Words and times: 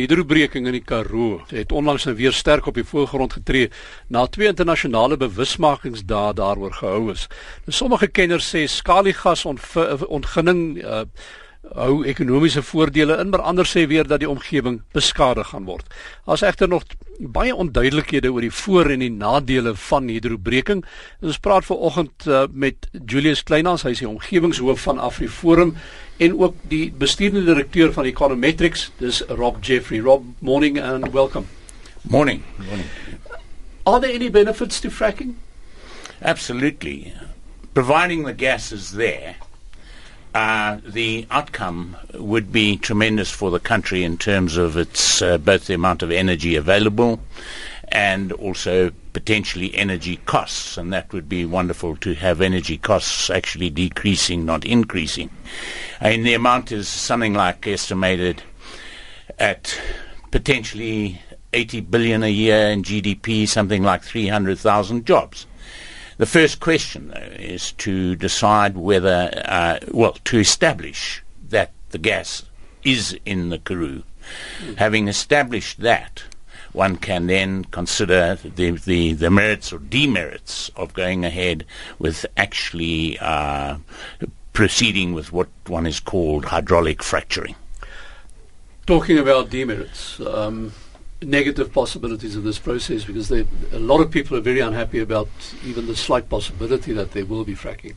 Hydrobreking 0.00 0.66
in 0.66 0.76
die 0.78 0.84
Karoo 0.84 1.40
het 1.52 1.72
onlangs 1.72 2.06
nou 2.08 2.14
weer 2.16 2.32
sterk 2.32 2.66
op 2.70 2.78
die 2.78 2.86
voorgrond 2.86 3.36
getree 3.36 3.68
na 4.08 4.24
twee 4.26 4.48
internasionale 4.48 5.18
bewusmakingsdae 5.20 6.32
daaroor 6.38 6.72
gehou 6.78 7.10
is. 7.12 7.26
Nou 7.66 7.76
sommige 7.76 8.08
kenners 8.08 8.48
sê 8.48 8.64
skaliegas 8.68 9.44
ontginning 9.44 10.62
uh, 10.80 11.04
hou 11.74 12.00
ekonomiese 12.08 12.62
voordele 12.62 13.18
in, 13.20 13.28
maar 13.30 13.44
ander 13.46 13.68
sê 13.68 13.84
weer 13.86 14.08
dat 14.08 14.22
die 14.22 14.28
omgewing 14.28 14.80
beskadig 14.96 15.52
gaan 15.52 15.68
word. 15.68 15.86
Daar's 16.26 16.42
egter 16.42 16.68
nog 16.68 16.82
baie 17.20 17.54
onduidelikhede 17.54 18.32
oor 18.32 18.40
die 18.40 18.52
voor 18.52 18.90
en 18.90 19.04
die 19.04 19.10
nadele 19.12 19.74
van 19.76 20.08
hidrobreking. 20.08 20.84
Ons 21.20 21.38
praat 21.38 21.68
vanoggend 21.68 22.26
uh, 22.26 22.46
met 22.50 22.88
Julius 23.06 23.42
Kleinhans, 23.42 23.84
hy 23.84 23.92
is 23.94 24.02
die 24.02 24.08
omgewingshoof 24.08 24.86
van 24.88 24.98
AfriForum 24.98 25.76
en 26.20 26.36
ook 26.40 26.56
die 26.72 26.90
bestuurende 26.92 27.44
direkteur 27.44 27.92
van 27.92 28.08
Econometrics, 28.08 28.90
dis 28.98 29.22
Rob 29.28 29.62
Jeffrey. 29.64 30.00
Rob, 30.00 30.24
morning 30.40 30.80
and 30.80 31.12
welcome. 31.12 31.46
Morning. 32.02 32.42
Morning. 32.56 32.88
Are 33.86 34.00
there 34.00 34.12
any 34.12 34.28
benefits 34.28 34.80
to 34.80 34.90
fracking? 34.90 35.36
Absolutely. 36.22 37.14
Providing 37.74 38.24
the 38.24 38.32
gas 38.32 38.72
is 38.72 38.92
there, 38.92 39.36
uh, 40.34 40.78
the 40.86 41.26
outcome 41.30 41.96
would 42.14 42.52
be 42.52 42.76
tremendous 42.76 43.30
for 43.30 43.50
the 43.50 43.60
country 43.60 44.04
in 44.04 44.16
terms 44.16 44.56
of 44.56 44.76
its 44.76 45.22
uh, 45.22 45.38
both 45.38 45.66
the 45.66 45.74
amount 45.74 46.02
of 46.02 46.10
energy 46.10 46.56
available 46.56 47.20
and 47.88 48.30
also 48.32 48.92
potentially 49.12 49.74
energy 49.74 50.16
costs, 50.26 50.78
and 50.78 50.92
that 50.92 51.12
would 51.12 51.28
be 51.28 51.44
wonderful 51.44 51.96
to 51.96 52.14
have 52.14 52.40
energy 52.40 52.78
costs 52.78 53.28
actually 53.30 53.70
decreasing, 53.70 54.44
not 54.44 54.64
increasing. 54.64 55.30
And 56.00 56.24
the 56.24 56.34
amount 56.34 56.70
is 56.70 56.86
something 56.86 57.34
like 57.34 57.66
estimated 57.66 58.42
at 59.38 59.76
potentially 60.30 61.20
80 61.52 61.80
billion 61.80 62.22
a 62.22 62.28
year 62.28 62.68
in 62.68 62.84
GDP, 62.84 63.48
something 63.48 63.82
like 63.82 64.02
300,000 64.04 65.04
jobs. 65.04 65.46
The 66.20 66.26
first 66.26 66.60
question, 66.60 67.08
though, 67.08 67.34
is 67.38 67.72
to 67.78 68.14
decide 68.14 68.76
whether, 68.76 69.30
uh, 69.42 69.78
well, 69.90 70.18
to 70.24 70.38
establish 70.38 71.22
that 71.48 71.72
the 71.92 71.98
gas 71.98 72.42
is 72.84 73.18
in 73.24 73.48
the 73.48 73.58
Karoo. 73.58 74.02
Mm. 74.62 74.76
Having 74.76 75.08
established 75.08 75.80
that, 75.80 76.24
one 76.72 76.96
can 76.96 77.26
then 77.26 77.64
consider 77.64 78.34
the, 78.34 78.72
the, 78.72 79.14
the, 79.14 79.30
merits 79.30 79.72
or 79.72 79.78
demerits 79.78 80.70
of 80.76 80.92
going 80.92 81.24
ahead 81.24 81.64
with 81.98 82.26
actually 82.36 83.18
uh, 83.20 83.78
proceeding 84.52 85.14
with 85.14 85.32
what 85.32 85.48
one 85.68 85.86
is 85.86 86.00
called 86.00 86.44
hydraulic 86.44 87.02
fracturing. 87.02 87.56
Talking 88.86 89.16
about 89.16 89.48
demerits, 89.48 90.20
um, 90.20 90.74
negative 91.22 91.72
possibilities 91.72 92.36
of 92.36 92.44
this 92.44 92.58
process 92.58 93.04
because 93.04 93.28
they, 93.28 93.46
a 93.72 93.78
lot 93.78 94.00
of 94.00 94.10
people 94.10 94.36
are 94.36 94.40
very 94.40 94.60
unhappy 94.60 94.98
about 94.98 95.28
even 95.64 95.86
the 95.86 95.96
slight 95.96 96.28
possibility 96.28 96.92
that 96.92 97.12
there 97.12 97.26
will 97.26 97.44
be 97.44 97.54
fracking. 97.54 97.94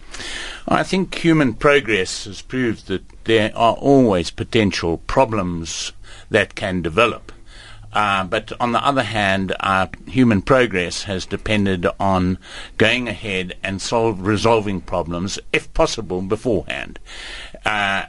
I 0.67 0.83
think 0.83 1.15
human 1.15 1.53
progress 1.53 2.25
has 2.25 2.41
proved 2.41 2.87
that 2.87 3.03
there 3.23 3.51
are 3.55 3.75
always 3.75 4.29
potential 4.31 4.97
problems 4.97 5.93
that 6.29 6.55
can 6.55 6.81
develop. 6.81 7.31
Uh, 7.93 8.23
but 8.23 8.51
on 8.59 8.71
the 8.71 8.83
other 8.83 9.03
hand, 9.03 9.55
uh, 9.59 9.87
human 10.07 10.41
progress 10.41 11.03
has 11.03 11.25
depended 11.25 11.85
on 11.99 12.39
going 12.77 13.07
ahead 13.07 13.55
and 13.63 13.81
solve, 13.81 14.19
resolving 14.19 14.81
problems, 14.81 15.39
if 15.51 15.71
possible, 15.73 16.21
beforehand. 16.21 16.99
Uh, 17.65 18.05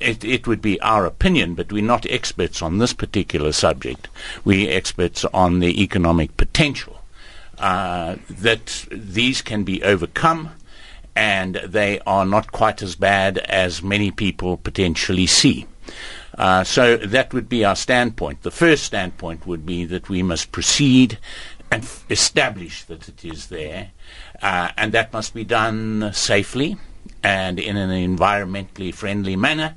it, 0.00 0.24
it 0.24 0.46
would 0.46 0.62
be 0.62 0.80
our 0.80 1.06
opinion, 1.06 1.54
but 1.54 1.72
we're 1.72 1.82
not 1.82 2.06
experts 2.06 2.62
on 2.62 2.78
this 2.78 2.92
particular 2.92 3.52
subject. 3.52 4.08
We're 4.44 4.70
experts 4.70 5.24
on 5.26 5.60
the 5.60 5.82
economic 5.82 6.36
potential. 6.36 6.96
Uh, 7.58 8.16
that 8.30 8.86
these 8.90 9.42
can 9.42 9.64
be 9.64 9.82
overcome 9.82 10.50
and 11.14 11.56
they 11.56 12.00
are 12.06 12.24
not 12.24 12.52
quite 12.52 12.80
as 12.80 12.96
bad 12.96 13.36
as 13.38 13.82
many 13.82 14.10
people 14.10 14.56
potentially 14.56 15.26
see. 15.26 15.66
Uh, 16.38 16.64
so 16.64 16.96
that 16.96 17.34
would 17.34 17.50
be 17.50 17.62
our 17.62 17.76
standpoint. 17.76 18.42
The 18.42 18.50
first 18.50 18.84
standpoint 18.84 19.46
would 19.46 19.66
be 19.66 19.84
that 19.84 20.08
we 20.08 20.22
must 20.22 20.52
proceed 20.52 21.18
and 21.70 21.82
f- 21.82 22.06
establish 22.08 22.84
that 22.84 23.08
it 23.08 23.24
is 23.26 23.48
there, 23.48 23.90
uh, 24.40 24.70
and 24.78 24.92
that 24.92 25.12
must 25.12 25.34
be 25.34 25.44
done 25.44 26.10
safely 26.14 26.78
and 27.22 27.58
in 27.58 27.76
an 27.76 27.90
environmentally 27.90 28.92
friendly 28.92 29.36
manner 29.36 29.74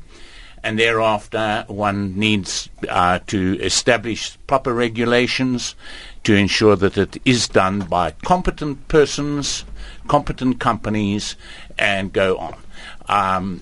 and 0.64 0.80
thereafter 0.80 1.66
one 1.68 2.18
needs 2.18 2.70
uh, 2.90 3.20
to 3.28 3.60
establish 3.60 4.38
proper 4.48 4.74
regulations 4.74 5.76
to 6.24 6.34
ensure 6.34 6.78
that 6.78 6.98
it 6.98 7.22
is 7.26 7.50
done 7.50 7.82
by 7.82 8.12
competent 8.24 8.88
persons, 8.88 9.66
competent 10.08 10.60
companies, 10.62 11.36
and 11.78 12.14
go 12.14 12.38
on. 12.38 12.56
Um, 13.10 13.62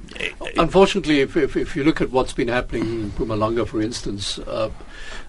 Unfortunately, 0.57 1.21
if, 1.21 1.35
if, 1.35 1.55
if, 1.55 1.75
you 1.75 1.83
look 1.83 2.01
at 2.01 2.11
what's 2.11 2.33
been 2.33 2.47
happening 2.47 2.83
in 2.83 3.11
Mpumalanga, 3.11 3.67
for 3.67 3.81
instance, 3.81 4.37
uh, 4.39 4.69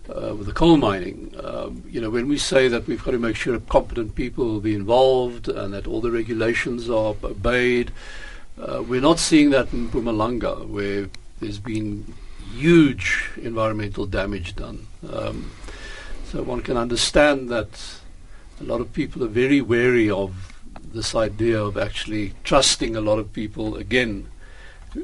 uh, 0.09 0.35
with 0.35 0.47
the 0.47 0.53
coal 0.53 0.77
mining, 0.77 1.35
um, 1.43 1.83
you 1.89 2.01
know, 2.01 2.11
when 2.11 2.29
we 2.29 2.37
say 2.37 2.69
that 2.69 2.87
we've 2.87 3.03
got 3.03 3.13
to 3.13 3.19
make 3.19 3.37
sure 3.37 3.59
competent 3.61 4.15
people 4.15 4.45
will 4.45 4.61
be 4.61 4.75
involved 4.75 5.49
and 5.49 5.73
that 5.73 5.87
all 5.87 6.01
the 6.01 6.11
regulations 6.11 6.91
are 6.91 7.15
obeyed, 7.23 7.91
uh, 8.61 8.83
we're 8.83 9.01
not 9.01 9.19
seeing 9.19 9.51
that 9.51 9.73
in 9.73 9.89
Mpumalanga, 9.89 10.69
where 10.69 11.09
there's 11.41 11.59
been 11.59 12.13
huge 12.53 13.31
environmental 13.41 14.07
damage 14.07 14.55
done. 14.57 14.87
Um, 15.11 15.51
so 16.25 16.43
one 16.43 16.63
can 16.63 16.77
understand 16.77 17.49
that 17.49 18.01
a 18.61 18.65
lot 18.65 18.81
of 18.81 18.93
people 18.93 19.25
are 19.25 19.29
very 19.29 19.61
wary 19.61 20.11
of 20.11 20.52
this 20.93 21.15
idea 21.15 21.63
of 21.63 21.77
actually 21.77 22.35
trusting 22.45 22.97
a 22.97 23.01
lot 23.01 23.19
of 23.19 23.33
people 23.33 23.77
again 23.77 24.29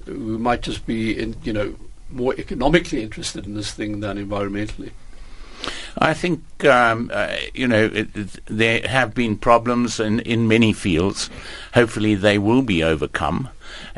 who 0.04 0.38
might 0.38 0.62
just 0.62 0.86
be 0.86 1.18
in, 1.18 1.36
you 1.42 1.52
know 1.52 1.74
more 2.10 2.34
economically 2.38 3.02
interested 3.02 3.46
in 3.46 3.54
this 3.54 3.72
thing 3.72 4.00
than 4.00 4.16
environmentally. 4.16 4.90
I 5.98 6.14
think 6.14 6.64
um, 6.64 7.10
uh, 7.12 7.36
you 7.54 7.66
know 7.66 7.84
it, 7.86 8.08
it, 8.14 8.40
there 8.46 8.86
have 8.86 9.14
been 9.14 9.36
problems 9.36 9.98
in, 9.98 10.20
in 10.20 10.48
many 10.48 10.72
fields. 10.72 11.28
Hopefully, 11.74 12.14
they 12.14 12.38
will 12.38 12.62
be 12.62 12.82
overcome 12.82 13.48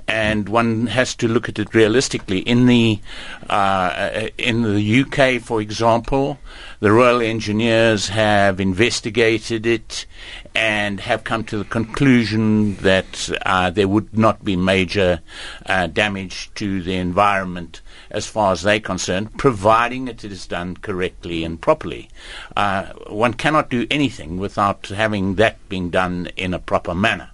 and 0.09 0.49
one 0.49 0.89
has 0.89 1.15
to 1.17 1.29
look 1.29 1.49
at 1.49 1.59
it 1.59 1.75
realistically. 1.75 2.41
In 2.41 2.67
the 2.67 3.01
uh, 3.49 4.29
in 4.39 4.63
the 4.63 5.01
UK, 5.03 5.41
for 5.41 5.61
example, 5.61 6.39
the 6.81 6.93
Royal 6.93 7.21
Engineers 7.21 8.09
have 8.09 8.61
investigated 8.61 9.67
it 9.67 10.07
and 10.55 11.01
have 11.01 11.25
come 11.25 11.45
to 11.45 11.59
the 11.59 11.65
conclusion 11.65 12.77
that 12.77 13.31
uh, 13.47 13.71
there 13.71 13.89
would 13.89 14.17
not 14.17 14.45
be 14.45 14.57
major 14.57 15.21
uh, 15.67 15.87
damage 15.87 16.51
to 16.55 16.83
the 16.83 16.95
environment 16.95 17.81
as 18.11 18.27
far 18.27 18.53
as 18.53 18.63
they're 18.63 18.81
concerned, 18.81 19.37
providing 19.39 20.09
it 20.09 20.25
is 20.25 20.47
done 20.47 20.77
correctly 20.77 21.45
and 21.45 21.61
properly. 21.61 22.09
Uh, 22.57 22.87
one 23.07 23.35
cannot 23.35 23.71
do 23.71 23.87
anything 23.91 24.39
without 24.39 24.89
having 24.89 25.37
that 25.37 25.57
being 25.69 25.91
done 25.91 26.29
in 26.37 26.53
a 26.53 26.59
proper 26.59 26.95
manner. 26.95 27.31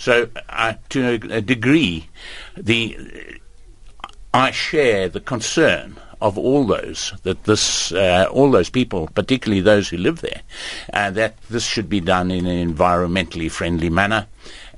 So, 0.00 0.30
uh, 0.48 0.72
to 0.88 1.20
a 1.30 1.42
degree, 1.42 2.08
the 2.56 2.96
I 4.32 4.50
share 4.50 5.10
the 5.10 5.20
concern 5.20 5.98
of 6.22 6.38
all 6.38 6.66
those 6.66 7.12
that 7.22 7.44
this, 7.44 7.92
uh, 7.92 8.26
all 8.32 8.50
those 8.50 8.70
people, 8.70 9.10
particularly 9.14 9.60
those 9.60 9.90
who 9.90 9.98
live 9.98 10.22
there, 10.22 10.40
uh, 10.94 11.10
that 11.10 11.36
this 11.50 11.64
should 11.64 11.90
be 11.90 12.00
done 12.00 12.30
in 12.30 12.46
an 12.46 12.74
environmentally 12.74 13.50
friendly 13.50 13.90
manner 13.90 14.26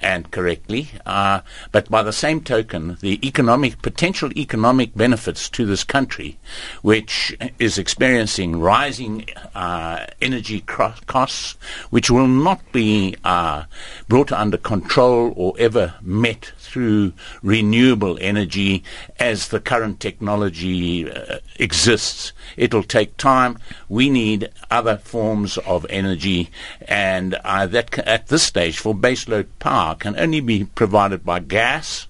and 0.02 0.30
correctly. 0.30 0.88
Uh, 1.06 1.40
but 1.70 1.88
by 1.90 2.02
the 2.02 2.12
same 2.12 2.40
token, 2.40 2.98
the 3.00 3.24
economic 3.26 3.80
potential 3.82 4.30
economic 4.36 4.94
benefits 4.94 5.48
to 5.50 5.64
this 5.64 5.84
country, 5.84 6.38
which 6.82 7.36
is 7.58 7.78
experiencing 7.78 8.60
rising 8.60 9.24
uh, 9.54 10.06
energy 10.20 10.60
cro- 10.60 10.94
costs, 11.06 11.56
which 11.90 12.10
will 12.10 12.26
not 12.28 12.60
be 12.72 13.14
uh, 13.24 13.64
brought 14.08 14.32
under 14.32 14.56
control 14.56 15.32
or 15.36 15.54
ever 15.58 15.94
met 16.02 16.52
through 16.58 17.12
renewable 17.42 18.18
energy 18.20 18.82
as 19.18 19.48
the 19.48 19.60
current 19.60 20.00
technology 20.00 21.10
uh, 21.10 21.38
exists. 21.56 22.32
It'll 22.56 22.82
take 22.82 23.16
time. 23.16 23.58
We 23.88 24.10
need 24.10 24.50
other 24.70 24.96
forms 24.96 25.58
of 25.58 25.86
energy, 25.88 26.50
and 26.88 27.34
uh, 27.44 27.66
that 27.66 27.98
at 28.00 28.28
this 28.28 28.42
stage 28.42 28.78
for 28.78 28.94
baseload 28.94 29.46
power 29.58 29.91
can 29.94 30.18
only 30.18 30.40
be 30.40 30.64
provided 30.64 31.24
by 31.24 31.40
gas, 31.40 32.06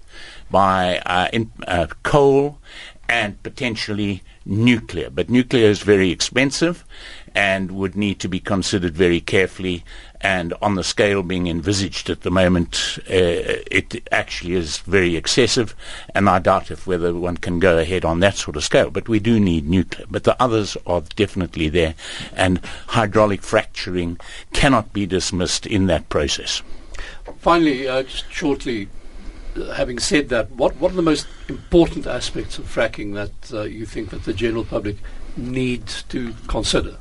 by 0.51 0.99
uh, 0.99 1.29
in, 1.33 1.51
uh, 1.67 1.87
coal, 2.03 2.59
and 3.09 3.43
potentially 3.43 4.23
nuclear. 4.45 5.11
But 5.11 5.31
nuclear 5.31 5.69
is 5.69 5.83
very 5.83 6.11
expensive 6.11 6.85
and 7.35 7.71
would 7.73 7.97
need 7.97 8.21
to 8.21 8.29
be 8.29 8.41
considered 8.41 8.95
very 8.95 9.21
carefully. 9.21 9.85
And 10.21 10.55
on 10.63 10.77
the 10.77 10.85
scale 10.85 11.23
being 11.23 11.47
envisaged 11.49 12.11
at 12.11 12.21
the 12.21 12.31
moment, 12.31 12.99
uh, 13.11 13.61
it 13.71 14.09
actually 14.13 14.55
is 14.55 14.79
very 14.79 15.17
excessive. 15.17 15.75
And 16.15 16.29
I 16.29 16.39
doubt 16.39 16.71
if 16.71 16.87
whether 16.87 17.15
one 17.15 17.39
can 17.39 17.59
go 17.59 17.79
ahead 17.79 18.05
on 18.05 18.21
that 18.21 18.37
sort 18.37 18.57
of 18.57 18.65
scale. 18.65 18.91
But 18.91 19.09
we 19.09 19.19
do 19.19 19.41
need 19.41 19.69
nuclear. 19.69 20.07
But 20.11 20.25
the 20.25 20.41
others 20.41 20.77
are 20.87 21.03
definitely 21.17 21.69
there. 21.69 21.95
And 22.35 22.61
hydraulic 22.89 23.43
fracturing 23.43 24.19
cannot 24.53 24.93
be 24.93 25.07
dismissed 25.07 25.67
in 25.67 25.87
that 25.87 26.09
process. 26.09 26.63
Finally, 27.39 27.89
uh, 27.89 28.03
just 28.03 28.31
shortly, 28.33 28.89
uh, 29.57 29.73
having 29.73 29.99
said 29.99 30.29
that, 30.29 30.51
what, 30.53 30.77
what 30.77 30.93
are 30.93 30.97
the 30.97 31.03
most 31.03 31.27
important 31.49 32.07
aspects 32.07 32.59
of 32.59 32.65
fracking 32.65 33.15
that 33.15 33.57
uh, 33.57 33.63
you 33.63 33.85
think 33.87 34.11
that 34.11 34.25
the 34.25 34.33
general 34.33 34.65
public 34.65 34.97
needs 35.37 36.03
to 36.05 36.35
consider? 36.49 36.97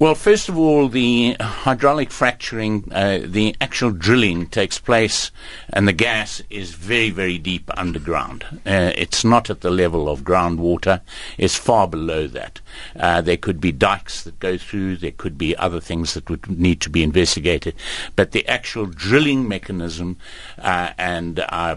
Well, 0.00 0.14
first 0.14 0.48
of 0.48 0.56
all, 0.56 0.88
the 0.88 1.36
hydraulic 1.38 2.10
fracturing, 2.10 2.90
uh, 2.90 3.20
the 3.22 3.54
actual 3.60 3.90
drilling 3.90 4.46
takes 4.46 4.78
place, 4.78 5.30
and 5.68 5.86
the 5.86 5.92
gas 5.92 6.40
is 6.48 6.72
very, 6.72 7.10
very 7.10 7.36
deep 7.36 7.70
underground. 7.76 8.46
Uh, 8.64 8.92
it's 8.96 9.26
not 9.26 9.50
at 9.50 9.60
the 9.60 9.70
level 9.70 10.08
of 10.08 10.22
groundwater, 10.22 11.02
it's 11.36 11.54
far 11.54 11.86
below 11.86 12.26
that. 12.28 12.62
Uh, 12.98 13.20
there 13.20 13.36
could 13.36 13.60
be 13.60 13.72
dikes 13.72 14.22
that 14.22 14.40
go 14.40 14.56
through, 14.56 14.96
there 14.96 15.10
could 15.10 15.36
be 15.36 15.54
other 15.58 15.80
things 15.80 16.14
that 16.14 16.30
would 16.30 16.48
need 16.48 16.80
to 16.80 16.88
be 16.88 17.02
investigated. 17.02 17.74
But 18.16 18.32
the 18.32 18.48
actual 18.48 18.86
drilling 18.86 19.46
mechanism 19.46 20.16
uh, 20.56 20.92
and 20.96 21.40
uh, 21.40 21.76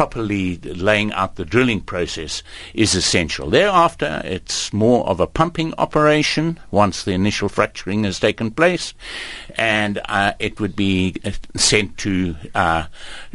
properly 0.00 0.56
laying 0.56 1.12
out 1.12 1.36
the 1.36 1.44
drilling 1.44 1.82
process 1.82 2.42
is 2.72 2.94
essential. 2.94 3.50
Thereafter, 3.50 4.22
it's 4.24 4.72
more 4.72 5.06
of 5.06 5.20
a 5.20 5.26
pumping 5.26 5.74
operation 5.76 6.58
once 6.70 7.04
the 7.04 7.12
initial 7.12 7.50
fracturing 7.50 8.04
has 8.04 8.18
taken 8.18 8.50
place, 8.50 8.94
and 9.56 10.00
uh, 10.06 10.32
it 10.38 10.58
would 10.58 10.74
be 10.74 11.16
uh, 11.22 11.32
sent 11.54 11.98
to, 11.98 12.34
uh, 12.54 12.86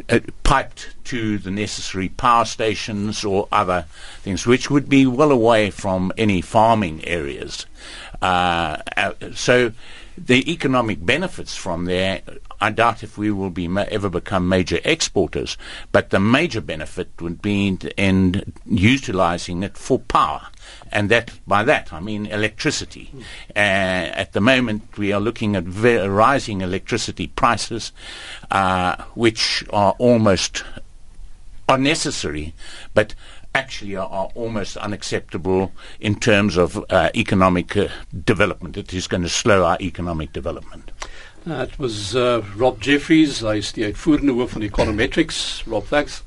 uh, 0.09 0.19
piped 0.41 0.95
to 1.03 1.37
the 1.37 1.51
necessary 1.51 2.09
power 2.09 2.45
stations 2.45 3.23
or 3.23 3.47
other 3.51 3.85
things, 4.23 4.47
which 4.47 4.71
would 4.71 4.89
be 4.89 5.05
well 5.05 5.31
away 5.31 5.69
from 5.69 6.11
any 6.17 6.41
farming 6.41 7.05
areas. 7.05 7.67
Uh, 8.23 8.77
uh, 8.97 9.11
so 9.35 9.71
the 10.17 10.51
economic 10.51 11.05
benefits 11.05 11.55
from 11.55 11.85
there 11.85 12.21
I 12.61 12.69
doubt 12.71 13.03
if 13.03 13.17
we 13.17 13.31
will 13.31 13.49
be 13.49 13.67
ma- 13.67 13.85
ever 13.89 14.09
become 14.09 14.47
major 14.47 14.79
exporters, 14.83 15.57
but 15.91 16.09
the 16.09 16.19
major 16.19 16.61
benefit 16.61 17.09
would 17.21 17.41
be 17.41 17.67
in, 17.67 17.77
in 17.97 18.53
utilizing 18.65 19.63
it 19.63 19.77
for 19.77 19.99
power. 19.99 20.47
And 20.91 21.09
that, 21.09 21.31
by 21.45 21.63
that, 21.63 21.91
I 21.91 21.99
mean 21.99 22.25
electricity. 22.25 23.11
Mm. 23.13 23.21
Uh, 23.55 24.11
at 24.15 24.33
the 24.33 24.41
moment, 24.41 24.97
we 24.97 25.11
are 25.11 25.19
looking 25.19 25.55
at 25.55 25.63
ve- 25.63 26.07
rising 26.07 26.61
electricity 26.61 27.27
prices, 27.27 27.91
uh, 28.51 28.95
which 29.15 29.63
are 29.71 29.95
almost 29.99 30.63
unnecessary, 31.67 32.53
but 32.93 33.15
actually 33.55 33.95
are, 33.95 34.09
are, 34.09 34.29
almost 34.35 34.77
unacceptable 34.77 35.71
in 35.99 36.15
terms 36.15 36.57
of 36.57 36.77
uh, 36.89 37.09
economic 37.15 37.75
uh, 37.77 37.87
development. 38.25 38.77
It 38.77 38.93
is 38.93 39.07
going 39.07 39.23
to 39.23 39.29
slow 39.29 39.63
our 39.63 39.77
economic 39.81 40.33
development. 40.33 40.91
That 41.45 41.77
was 41.79 42.15
uh, 42.15 42.43
Rob 42.57 42.81
Jeffries, 42.81 43.39
hy 43.45 43.59
is 43.61 43.71
die 43.77 43.85
uitvoerende 43.85 44.33
hoof 44.33 44.55
van 44.57 44.65
Econometrics, 44.65 45.39
Rob 45.69 45.85
thanks. 45.87 46.23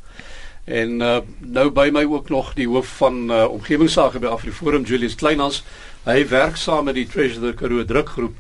En 0.64 1.00
uh, 1.02 1.18
nou 1.40 1.66
by 1.74 1.88
my 1.92 2.04
ook 2.06 2.30
nog 2.32 2.54
die 2.54 2.68
hoof 2.68 2.88
van 3.00 3.26
uh, 3.30 3.44
omgewingsake 3.50 4.22
by 4.22 4.30
Afriforum 4.30 4.86
Julius 4.88 5.18
Kleinhans. 5.18 5.62
Hy 6.06 6.22
werk 6.30 6.56
saam 6.56 6.86
met 6.88 6.96
die 6.96 7.06
Treasure 7.08 7.52
Karoo 7.58 7.84
drukgroep. 7.84 8.36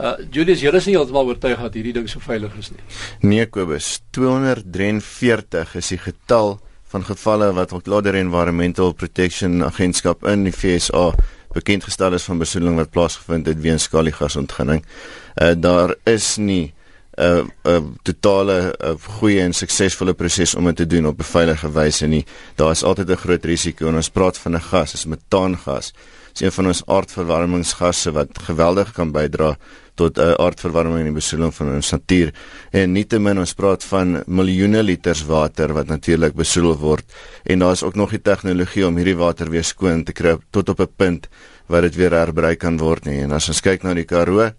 Uh 0.00 0.14
Julius, 0.30 0.62
jy 0.62 0.70
is 0.78 0.86
nie 0.86 0.94
heeltemal 0.94 1.32
oortuig 1.32 1.58
dat 1.58 1.74
hierdie 1.76 1.96
ding 1.96 2.06
so 2.08 2.22
veilig 2.22 2.54
is 2.60 2.70
nie. 2.70 2.84
Nee 3.26 3.48
Kobus, 3.50 3.98
243 4.14 5.74
is 5.80 5.90
die 5.92 5.98
getal 6.00 6.60
van 6.90 7.04
gevalle 7.06 7.52
wat 7.54 7.86
Lader 7.86 8.14
Environmental 8.18 8.92
Protection 8.92 9.62
Agentskap 9.62 10.24
in 10.26 10.48
die 10.48 10.52
FSA 10.52 11.12
bekend 11.54 11.84
gestel 11.86 12.14
is 12.18 12.26
van 12.26 12.38
besoedeling 12.42 12.78
wat 12.78 12.90
plaasgevind 12.90 13.46
het 13.46 13.60
weens 13.62 13.86
skaliegasontginning. 13.86 14.82
Uh 15.36 15.54
daar 15.54 15.94
is 16.04 16.36
nie 16.36 16.72
'n 17.16 17.22
uh, 17.22 17.44
'n 17.64 17.70
uh, 17.70 17.80
totale 18.02 18.74
uh, 18.84 18.94
goeie 19.18 19.40
en 19.40 19.52
suksesvolle 19.52 20.14
proses 20.14 20.54
om 20.54 20.64
dit 20.64 20.76
te 20.76 20.86
doen 20.86 21.06
op 21.06 21.18
'n 21.18 21.22
veilige 21.22 21.72
wyse 21.72 22.06
nie. 22.06 22.24
Daar 22.54 22.70
is 22.70 22.82
altyd 22.82 23.10
'n 23.10 23.16
groot 23.16 23.44
risiko 23.44 23.88
en 23.88 23.94
ons 23.94 24.10
praat 24.10 24.38
van 24.38 24.54
'n 24.54 24.60
gas, 24.60 24.94
is 24.94 25.06
metaangas. 25.06 25.92
Dit 25.92 26.34
is 26.34 26.40
een 26.40 26.52
van 26.52 26.66
ons 26.66 26.86
aardverwarmingsgasse 26.86 28.12
wat 28.12 28.38
geweldig 28.42 28.92
kan 28.92 29.12
bydra 29.12 29.56
tot 30.00 30.18
'n 30.18 30.32
uh, 30.32 30.34
aardverwarming 30.46 31.02
en 31.02 31.10
die 31.12 31.20
besoedeling 31.20 31.54
van 31.54 31.74
ons 31.74 31.92
natuur. 31.92 32.32
En 32.72 32.92
nietemin 32.92 33.38
ons 33.38 33.54
praat 33.54 33.84
van 33.84 34.22
miljoene 34.26 34.82
liters 34.82 35.24
water 35.28 35.74
wat 35.76 35.92
natuurlik 35.92 36.34
besoedel 36.34 36.76
word 36.78 37.04
en 37.44 37.58
daar 37.58 37.72
is 37.72 37.82
ook 37.82 37.96
nog 37.96 38.10
die 38.10 38.22
tegnologie 38.22 38.86
om 38.86 38.96
hierdie 38.96 39.16
water 39.16 39.50
weer 39.50 39.64
skoon 39.64 40.04
te 40.04 40.12
kry 40.12 40.38
tot 40.50 40.68
op 40.68 40.80
'n 40.80 40.94
punt 40.96 41.28
waar 41.66 41.82
dit 41.82 41.94
weer 41.94 42.12
herbruik 42.12 42.58
kan 42.58 42.78
word 42.78 43.04
nie. 43.04 43.20
En 43.22 43.32
as 43.32 43.48
ons 43.48 43.60
kyk 43.60 43.82
na 43.82 43.94
die 43.94 44.04
Karoo, 44.04 44.44
'n 44.44 44.54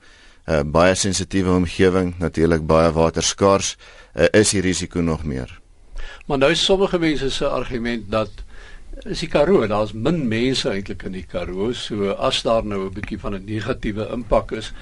uh, 0.47 0.61
baie 0.63 0.95
sensitiewe 0.95 1.51
omgewing, 1.51 2.15
natuurlik 2.19 2.65
baie 2.65 2.91
waterskaars, 2.91 3.77
uh, 4.15 4.25
is 4.31 4.51
die 4.51 4.61
risiko 4.61 5.01
nog 5.01 5.23
meer. 5.23 5.59
Maar 6.27 6.37
nou 6.37 6.55
sommige 6.55 6.99
mense 6.99 7.29
se 7.29 7.47
argument 7.47 8.11
dat 8.11 8.29
is 9.05 9.21
die 9.23 9.29
Karoo, 9.31 9.63
daar's 9.67 9.93
min 9.97 10.27
mense 10.29 10.69
eintlik 10.69 11.05
in 11.07 11.15
die 11.15 11.25
Karoo, 11.25 11.71
so 11.73 12.11
as 12.11 12.41
daar 12.45 12.63
nou 12.63 12.85
'n 12.85 12.93
bietjie 12.93 13.19
van 13.19 13.33
'n 13.33 13.45
negatiewe 13.45 14.07
impak 14.13 14.51
is, 14.51 14.73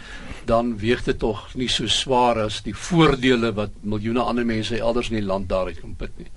dan 0.45 0.77
weeg 0.77 1.03
dit 1.03 1.19
tog 1.19 1.55
nie 1.55 1.67
so 1.67 1.87
swaar 1.87 2.39
as 2.39 2.61
die 2.61 2.73
voordele 2.73 3.53
wat 3.53 3.69
miljoene 3.81 4.19
ander 4.19 4.45
mense 4.45 4.79
elders 4.79 5.09
in 5.09 5.15
die 5.15 5.25
land 5.25 5.49
daaruit 5.49 5.79
kan 5.79 5.95
put 5.95 6.11
nie. 6.17 6.27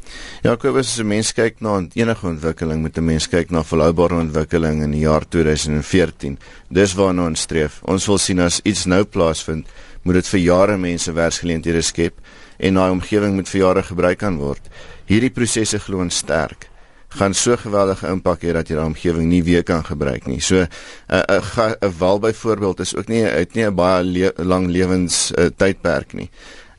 Ja, 0.43 0.57
Kobus, 0.57 0.87
as 0.87 0.99
'n 1.01 1.07
mens 1.07 1.33
kyk 1.33 1.61
na 1.61 1.87
enige 1.95 2.27
ontwikkeling, 2.27 2.81
moet 2.81 2.99
'n 2.99 3.05
mens 3.05 3.29
kyk 3.29 3.51
na 3.51 3.63
volhoubare 3.63 4.15
ontwikkeling 4.15 4.83
in 4.83 4.91
die 4.91 5.01
jaar 5.01 5.29
2014. 5.29 6.39
Dis 6.71 6.95
waarna 6.95 7.27
ons 7.27 7.41
streef. 7.41 7.83
Ons 7.83 8.07
wil 8.07 8.19
sien 8.19 8.41
as 8.41 8.61
iets 8.65 8.85
nou 8.85 9.05
plaasvind, 9.05 9.67
moet 10.03 10.15
dit 10.15 10.27
vir 10.27 10.41
jare 10.41 10.77
mense 10.77 11.13
werksgeleenthede 11.13 11.83
skep 11.83 12.15
en 12.59 12.75
daai 12.75 12.91
omgewing 12.91 13.35
moet 13.35 13.49
vir 13.49 13.61
jare 13.61 13.83
gebruik 13.83 14.19
kan 14.19 14.37
word. 14.37 14.69
Hierdie 15.07 15.31
prosesse 15.31 15.79
glo 15.79 15.99
ons 15.99 16.17
sterk 16.17 16.72
gaan 17.19 17.35
so 17.35 17.57
geweldige 17.57 18.09
impak 18.09 18.43
hê 18.43 18.53
dat 18.57 18.69
jy 18.69 18.77
daai 18.79 18.89
omgewing 18.89 19.29
nie 19.29 19.43
weer 19.45 19.63
kan 19.63 19.85
gebruik 19.85 20.27
nie. 20.27 20.41
So 20.41 20.65
'n 20.65 20.69
uh, 21.09 21.41
'n 21.41 21.77
'n 21.81 21.95
wal 21.99 22.19
byvoorbeeld 22.19 22.81
is 22.81 22.97
ook 22.97 23.09
nie 23.09 23.25
uit 23.25 23.55
nie 23.55 23.67
'n 23.67 23.75
baie 23.75 24.05
le 24.05 24.33
lang 24.37 24.67
lewens 24.69 25.33
uh, 25.39 25.47
tydperk 25.57 26.13
nie. 26.13 26.31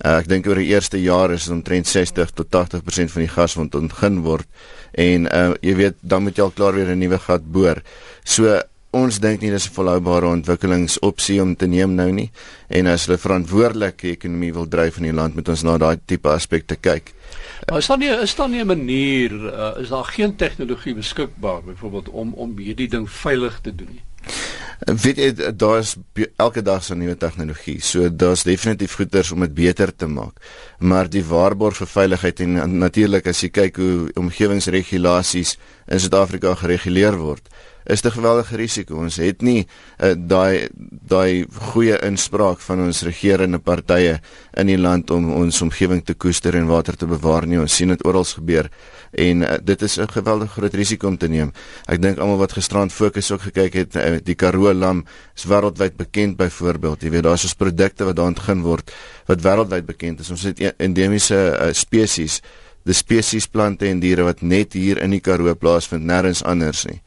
Uh, 0.03 0.17
ek 0.17 0.27
dink 0.27 0.47
oor 0.47 0.59
die 0.59 0.73
eerste 0.73 0.99
jaar 1.01 1.31
is 1.31 1.45
dit 1.45 1.53
omtrent 1.53 1.87
60 1.87 2.31
tot 2.31 2.47
80% 2.51 3.11
van 3.11 3.21
die 3.21 3.31
gas 3.31 3.53
wat 3.55 3.75
ontgin 3.75 4.21
word 4.21 4.47
en 4.91 5.29
uh, 5.31 5.53
jy 5.61 5.75
weet 5.75 5.95
dan 6.01 6.23
moet 6.23 6.35
jy 6.37 6.43
al 6.43 6.51
klaar 6.51 6.73
weer 6.73 6.91
'n 6.91 6.99
nuwe 6.99 7.19
gat 7.19 7.45
boor. 7.51 7.81
So 8.23 8.59
ons 8.93 9.19
dink 9.19 9.41
nie 9.41 9.51
dis 9.51 9.67
'n 9.69 9.73
volhoubare 9.73 10.27
ontwikkelingsopsie 10.27 11.41
om 11.41 11.55
te 11.55 11.67
neem 11.67 11.95
nou 11.95 12.11
nie 12.11 12.29
en 12.69 12.87
as 12.87 13.05
hulle 13.05 13.17
verantwoordelike 13.17 14.07
ekonomie 14.11 14.53
wil 14.53 14.67
dryf 14.67 14.97
in 14.97 15.03
die 15.09 15.13
land 15.13 15.35
moet 15.35 15.49
ons 15.49 15.63
na 15.63 15.77
daai 15.77 15.97
tipe 16.05 16.29
aspekte 16.29 16.75
kyk. 16.75 17.13
Maar 17.69 17.77
is 17.77 17.87
daar 17.87 17.97
nie 17.97 18.09
is 18.09 18.35
daar 18.35 18.49
nie 18.49 18.61
'n 18.61 18.67
manier 18.67 19.31
uh, 19.31 19.81
is 19.81 19.89
daar 19.89 20.05
geen 20.05 20.35
tegnologie 20.35 20.95
beskikbaar 20.95 21.63
byvoorbeeld 21.63 22.09
om 22.09 22.33
om 22.33 22.57
hierdie 22.57 22.89
ding 22.89 23.09
veilig 23.09 23.59
te 23.61 23.75
doen 23.75 23.89
nie? 23.91 24.03
Weet 24.83 25.17
jy 25.17 25.51
daar 25.55 25.79
is 25.79 25.95
elke 26.35 26.61
dag 26.61 26.83
so 26.83 26.95
nuwe 26.95 27.15
tegnologie. 27.17 27.79
So 27.81 28.09
daar's 28.09 28.43
definitief 28.43 28.97
goeders 28.99 29.31
om 29.31 29.39
dit 29.39 29.53
beter 29.53 29.95
te 29.95 30.07
maak. 30.07 30.41
Maar 30.79 31.09
die 31.09 31.23
waarborg 31.23 31.77
vir 31.77 31.87
veiligheid 31.87 32.39
en 32.39 32.77
natuurlik 32.79 33.27
as 33.27 33.43
jy 33.45 33.49
kyk 33.49 33.79
hoe 33.79 34.09
omgewingsregulasies 34.19 35.55
in 35.87 35.99
Suid-Afrika 35.99 36.55
gereguleer 36.59 37.15
word, 37.17 37.47
is 37.85 38.01
'n 38.03 38.11
geweldige 38.11 38.55
risiko. 38.55 38.95
Ons 38.95 39.15
het 39.15 39.41
nie 39.41 39.67
uh, 39.99 40.13
daai 40.17 40.69
daai 41.07 41.45
goeie 41.73 41.99
inspraak 42.01 42.59
van 42.59 42.79
ons 42.79 43.03
regerende 43.03 43.59
partye 43.59 44.19
in 44.53 44.67
die 44.67 44.77
land 44.77 45.11
om 45.11 45.33
ons 45.33 45.61
omgewing 45.61 46.03
te 46.05 46.13
koester 46.13 46.55
en 46.55 46.67
water 46.67 46.95
te 46.95 47.05
bewaar 47.05 47.47
nie. 47.47 47.59
Ons 47.59 47.75
sien 47.75 47.87
dit 47.87 48.05
oral 48.05 48.23
gebeur 48.23 48.69
en 49.11 49.41
uh, 49.41 49.57
dit 49.63 49.81
is 49.81 49.97
'n 49.99 50.07
geweldige 50.07 50.51
groot 50.51 50.73
risiko 50.73 51.07
om 51.07 51.17
te 51.17 51.27
neem. 51.27 51.51
Ek 51.87 52.01
dink 52.01 52.17
almal 52.17 52.37
wat 52.37 52.53
gisterand 52.53 52.93
fokus 52.93 53.31
ook 53.31 53.41
gekyk 53.41 53.73
het, 53.73 53.95
uh, 53.95 54.17
die 54.23 54.35
Karoo 54.35 54.73
lam 54.73 55.05
is 55.35 55.45
wêreldwyd 55.45 55.97
bekend 55.97 56.37
byvoorbeeld. 56.37 57.01
Jy 57.01 57.09
weet 57.09 57.23
daar's 57.23 57.43
ons 57.43 57.53
produkte 57.53 58.05
wat 58.05 58.15
daar 58.15 58.25
ontgin 58.25 58.61
word 58.61 58.91
wat 59.25 59.41
wêreldwyd 59.41 59.85
bekend 59.85 60.19
is. 60.19 60.29
Ons 60.29 60.43
het 60.43 60.59
e-, 60.59 60.73
endemiese 60.77 61.35
uh, 61.35 61.73
spesies 61.73 62.41
die 62.83 62.95
spesies 62.95 63.47
plante 63.47 63.87
en 63.87 64.01
diere 64.03 64.25
wat 64.27 64.41
net 64.41 64.73
hier 64.73 64.99
in 65.03 65.13
die 65.15 65.21
Karoo 65.23 65.55
plaasvind, 65.55 66.05
nêrens 66.05 66.43
anders 66.43 66.85
nie. 66.89 66.99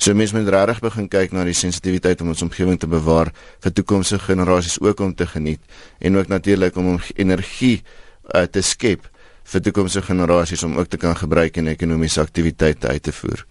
So 0.00 0.14
mense 0.16 0.34
moet 0.36 0.48
regtig 0.48 0.80
begin 0.80 1.08
kyk 1.12 1.34
na 1.36 1.44
die 1.44 1.56
sensitiwiteit 1.56 2.22
om 2.24 2.32
ons 2.32 2.42
omgewing 2.46 2.78
te 2.80 2.88
bewaar 2.88 3.32
vir 3.60 3.74
toekomstige 3.76 4.32
generasies 4.32 4.78
ook 4.80 5.02
om 5.04 5.14
te 5.14 5.28
geniet 5.28 5.60
en 6.00 6.16
ook 6.16 6.32
natuurlik 6.32 6.76
om 6.80 6.96
energie 7.14 7.82
uh, 8.34 8.46
te 8.48 8.64
skep 8.64 9.04
vir 9.52 9.64
toekomstige 9.66 10.08
generasies 10.12 10.64
om 10.64 10.78
ook 10.80 10.88
te 10.88 11.00
kan 11.00 11.16
gebruik 11.16 11.60
in 11.60 11.68
ekonomiese 11.68 12.24
aktiwiteite 12.24 12.88
uit 12.88 13.02
te 13.02 13.12
voer. 13.12 13.50